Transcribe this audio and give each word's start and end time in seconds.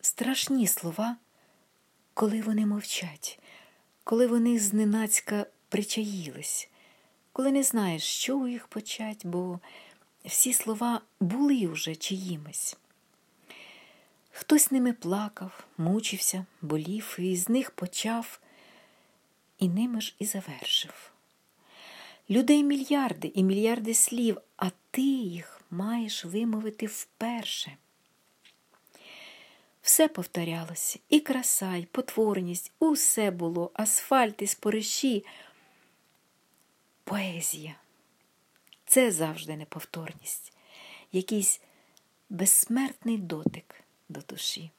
страшні 0.00 0.66
слова, 0.66 1.16
коли 2.14 2.42
вони 2.42 2.66
мовчать, 2.66 3.38
коли 4.04 4.26
вони 4.26 4.58
зненацька 4.58 5.46
причаїлись, 5.68 6.68
коли 7.32 7.52
не 7.52 7.62
знаєш, 7.62 8.02
що 8.02 8.38
у 8.38 8.48
їх 8.48 8.66
почать, 8.66 9.26
бо 9.26 9.60
всі 10.24 10.52
слова 10.52 11.00
були 11.20 11.66
вже 11.66 11.96
чиїмись. 11.96 12.76
Хтось 14.30 14.70
ними 14.70 14.92
плакав, 14.92 15.64
мучився, 15.78 16.46
болів, 16.62 17.16
і 17.18 17.36
з 17.36 17.48
них 17.48 17.70
почав, 17.70 18.40
і 19.58 19.68
ними 19.68 20.00
ж 20.00 20.14
і 20.18 20.24
завершив. 20.24 21.10
Людей 22.30 22.64
мільярди 22.64 23.32
і 23.34 23.44
мільярди 23.44 23.94
слів, 23.94 24.40
а 24.56 24.70
ти 24.90 25.02
їх 25.02 25.60
маєш 25.70 26.24
вимовити 26.24 26.86
вперше. 26.86 27.76
Все 29.98 30.08
повторялося, 30.08 30.98
і 31.08 31.20
краса, 31.20 31.76
і 31.76 31.84
потворність, 31.84 32.72
усе 32.78 33.30
було, 33.30 33.70
асфальт 33.74 34.42
і 34.42 34.46
спориші. 34.46 35.24
Поезія. 37.04 37.74
Це 38.86 39.12
завжди 39.12 39.56
неповторність, 39.56 40.52
якийсь 41.12 41.60
безсмертний 42.30 43.18
дотик 43.18 43.74
до 44.08 44.20
душі. 44.20 44.70